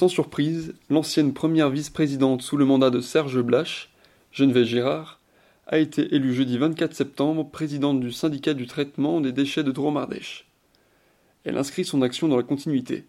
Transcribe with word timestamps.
Sans 0.00 0.08
surprise, 0.08 0.72
l'ancienne 0.88 1.34
première 1.34 1.68
vice-présidente 1.68 2.40
sous 2.40 2.56
le 2.56 2.64
mandat 2.64 2.88
de 2.88 3.02
Serge 3.02 3.42
Blache, 3.42 3.90
Geneviève 4.32 4.64
Girard, 4.64 5.20
a 5.66 5.76
été 5.76 6.14
élue 6.14 6.32
jeudi 6.32 6.56
24 6.56 6.94
septembre 6.94 7.50
présidente 7.50 8.00
du 8.00 8.10
syndicat 8.10 8.54
du 8.54 8.66
traitement 8.66 9.20
des 9.20 9.32
déchets 9.32 9.62
de 9.62 9.72
Dromardèche. 9.72 10.48
Elle 11.44 11.58
inscrit 11.58 11.84
son 11.84 12.00
action 12.00 12.28
dans 12.28 12.38
la 12.38 12.42
continuité, 12.42 13.04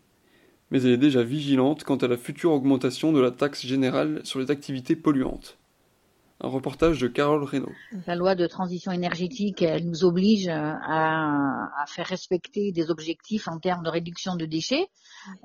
mais 0.70 0.84
elle 0.84 0.91
est 0.91 0.98
déjà 0.98 1.23
vigilante 1.23 1.86
quant 1.86 1.95
à 1.95 2.09
la 2.09 2.17
future 2.17 2.52
augmentation 2.52 3.14
de 3.14 3.22
la 3.22 3.31
taxe 3.31 3.66
générale 3.66 4.20
sur 4.26 4.42
les 4.42 4.52
activités 4.52 4.98
polluantes. 4.98 5.58
Un 6.44 6.48
reportage 6.48 7.00
de 7.00 7.08
Carole 7.08 7.44
Reynaud. 7.44 7.72
La 8.08 8.16
loi 8.16 8.34
de 8.34 8.48
transition 8.48 8.91
énergétique, 8.91 9.62
elle 9.62 9.86
nous 9.86 10.04
oblige 10.04 10.48
à, 10.48 10.80
à 11.80 11.86
faire 11.86 12.08
respecter 12.08 12.72
des 12.72 12.90
objectifs 12.90 13.48
en 13.48 13.59
termes 13.59 13.84
de 13.84 13.90
réduction 13.90 14.36
de 14.36 14.45
déchets. 14.45 14.88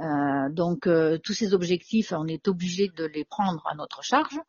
Euh, 0.00 0.48
donc 0.50 0.86
euh, 0.86 1.18
tous 1.18 1.34
ces 1.34 1.52
objectifs, 1.52 2.12
on 2.16 2.26
est 2.26 2.48
obligé 2.48 2.88
de 2.88 3.04
les 3.04 3.24
prendre 3.24 3.62
à 3.70 3.74
notre 3.74 4.02
charge. 4.02 4.40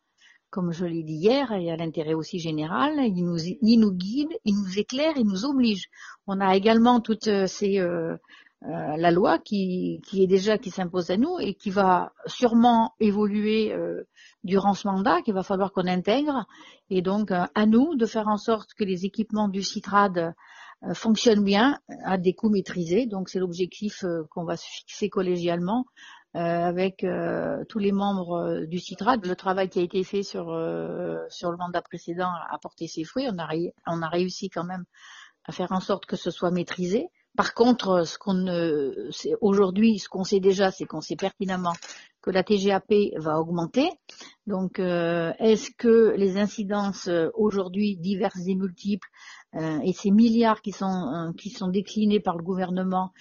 Comme 0.49 0.71
je 0.71 0.85
l'ai 0.85 1.03
dit 1.03 1.15
hier, 1.15 1.51
et 1.51 1.69
à 1.69 1.75
l'intérêt 1.75 2.13
aussi 2.13 2.39
général, 2.39 2.93
il 2.97 3.25
nous, 3.25 3.39
il 3.39 3.79
nous 3.79 3.91
guide, 3.91 4.31
il 4.45 4.55
nous 4.55 4.79
éclaire, 4.79 5.13
il 5.17 5.25
nous 5.27 5.43
oblige. 5.43 5.89
On 6.27 6.39
a 6.39 6.55
également 6.55 7.01
toutes 7.01 7.29
ces 7.47 7.79
euh, 7.79 8.15
euh, 8.63 8.97
la 8.97 9.11
loi 9.11 9.37
qui, 9.37 10.01
qui 10.03 10.23
est 10.23 10.27
déjà 10.27 10.57
qui 10.57 10.71
s'impose 10.71 11.11
à 11.11 11.17
nous 11.17 11.37
et 11.39 11.53
qui 11.53 11.69
va 11.69 12.13
sûrement 12.25 12.95
évoluer 12.99 13.71
euh, 13.71 14.03
durant 14.43 14.73
ce 14.73 14.87
mandat, 14.87 15.21
qu'il 15.21 15.35
va 15.35 15.43
falloir 15.43 15.71
qu'on 15.71 15.85
intègre. 15.85 16.45
Et 16.89 17.03
donc 17.03 17.31
euh, 17.31 17.45
à 17.53 17.67
nous 17.67 17.95
de 17.95 18.05
faire 18.07 18.27
en 18.27 18.37
sorte 18.37 18.73
que 18.73 18.83
les 18.83 19.05
équipements 19.05 19.47
du 19.47 19.61
CITRAD 19.61 20.33
fonctionnent 20.93 21.43
bien 21.43 21.79
à 22.03 22.17
des 22.17 22.33
coûts 22.33 22.49
maîtrisés. 22.49 23.05
Donc 23.05 23.29
c'est 23.29 23.39
l'objectif 23.39 24.05
qu'on 24.29 24.43
va 24.43 24.57
se 24.57 24.65
fixer 24.67 25.09
collégialement 25.09 25.85
avec 26.33 27.03
tous 27.67 27.79
les 27.79 27.91
membres 27.91 28.63
du 28.67 28.77
CITRAD. 28.77 29.25
Le 29.25 29.35
travail 29.35 29.69
qui 29.69 29.79
a 29.79 29.81
été 29.81 30.03
fait 30.03 30.21
sur, 30.21 30.45
sur 31.29 31.51
le 31.51 31.57
mandat 31.57 31.81
précédent 31.81 32.29
a 32.29 32.59
porté 32.61 32.85
ses 32.85 33.05
fruits. 33.05 33.27
On 33.27 34.01
a 34.03 34.07
réussi 34.07 34.49
quand 34.51 34.65
même 34.65 34.85
à 35.45 35.51
faire 35.51 35.71
en 35.71 35.79
sorte 35.79 36.05
que 36.05 36.15
ce 36.15 36.29
soit 36.29 36.51
maîtrisé. 36.51 37.09
Par 37.37 37.53
contre, 37.53 38.03
ce 38.05 38.17
qu'on 38.17 38.47
aujourd'hui, 39.41 39.99
ce 39.99 40.09
qu'on 40.09 40.23
sait 40.23 40.39
déjà, 40.39 40.71
c'est 40.71 40.85
qu'on 40.85 41.01
sait 41.01 41.15
pertinemment 41.15 41.75
que 42.27 42.31
la 42.33 42.43
TGAP 42.43 42.93
va 43.17 43.39
augmenter. 43.39 43.89
Donc, 44.47 44.79
euh, 44.79 45.31
est-ce 45.39 45.71
que 45.71 46.13
les 46.17 46.37
incidences 46.37 47.07
euh, 47.07 47.29
aujourd'hui 47.35 47.95
diverses 47.95 48.47
et 48.47 48.55
multiples 48.55 49.07
euh, 49.55 49.79
et 49.81 49.93
ces 49.93 50.11
milliards 50.11 50.61
qui 50.61 50.73
sont 50.73 51.33
qui 51.37 51.49
sont 51.49 51.69
déclinés 51.69 52.19
par 52.19 52.37
le 52.37 52.43
gouvernement 52.43 53.13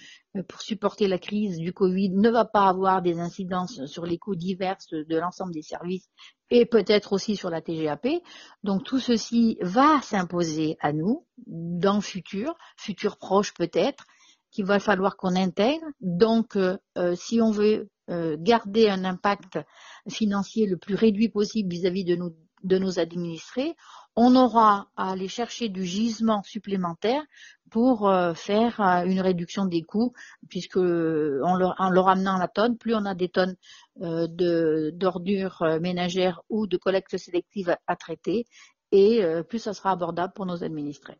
pour 0.49 0.61
supporter 0.61 1.07
la 1.07 1.17
crise 1.17 1.57
du 1.57 1.71
Covid 1.71 2.09
ne 2.09 2.29
va 2.29 2.43
pas 2.43 2.67
avoir 2.67 3.01
des 3.01 3.19
incidences 3.19 3.85
sur 3.85 4.05
les 4.05 4.17
coûts 4.17 4.35
divers 4.35 4.77
de 4.91 5.17
l'ensemble 5.17 5.53
des 5.53 5.61
services 5.61 6.09
et 6.49 6.65
peut-être 6.65 7.13
aussi 7.13 7.37
sur 7.37 7.49
la 7.49 7.61
TGAP. 7.61 8.07
Donc 8.63 8.83
tout 8.83 8.99
ceci 8.99 9.57
va 9.61 10.01
s'imposer 10.01 10.75
à 10.81 10.91
nous 10.91 11.25
dans 11.47 11.95
le 11.95 12.01
futur, 12.01 12.55
futur 12.75 13.17
proche 13.17 13.53
peut-être, 13.53 14.05
qu'il 14.57 14.65
va 14.65 14.79
falloir 14.79 15.17
qu'on 15.17 15.35
intègre. 15.35 15.85
Donc 16.01 16.55
euh, 16.55 16.77
euh, 16.97 17.13
si 17.15 17.39
on 17.41 17.51
veut 17.51 17.91
euh, 18.09 18.35
garder 18.39 18.89
un 18.89 19.05
impact 19.05 19.59
financier 20.09 20.65
le 20.65 20.77
plus 20.77 20.95
réduit 20.95 21.29
possible 21.29 21.69
vis-à-vis 21.71 22.05
de, 22.05 22.15
nos, 22.79 22.99
administrés, 22.99 23.75
on 24.15 24.35
aura 24.35 24.87
à 24.95 25.11
aller 25.11 25.27
chercher 25.27 25.69
du 25.69 25.85
gisement 25.85 26.41
supplémentaire 26.41 27.21
pour 27.69 28.11
faire 28.33 28.79
une 29.05 29.19
réduction 29.19 29.65
des 29.65 29.83
coûts, 29.83 30.13
puisque 30.49 30.77
en 30.77 31.55
leur, 31.55 31.75
en 31.77 31.91
leur, 31.91 32.07
amenant 32.09 32.37
la 32.37 32.47
tonne, 32.47 32.77
plus 32.77 32.95
on 32.95 33.05
a 33.05 33.13
des 33.13 33.29
tonnes 33.29 33.55
d'ordures 33.97 35.61
ménagères 35.81 36.41
ou 36.49 36.65
de 36.65 36.77
collecte 36.77 37.15
sélective 37.17 37.69
à, 37.69 37.77
à 37.85 37.95
traiter, 37.95 38.45
et 38.91 39.21
plus 39.47 39.59
ça 39.59 39.73
sera 39.73 39.91
abordable 39.91 40.33
pour 40.33 40.47
nos 40.47 40.63
administrés. 40.63 41.19